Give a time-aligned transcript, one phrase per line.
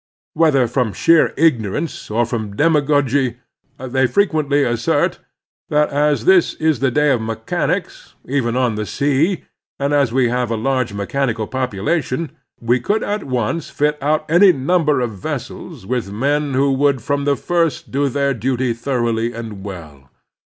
[0.33, 3.37] Whether from sheer igno rance or from demagogy,
[3.77, 5.19] they frequently assert
[5.69, 9.43] that, as this is the day of mechanics, even on the r sea,
[9.79, 12.31] and as we have a large mechanical population,!
[12.59, 17.03] we could at once fit out any number of vessels with ^\ men who would
[17.03, 20.09] from the first do their duty thor oughly and well.